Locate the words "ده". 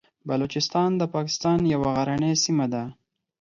2.73-2.83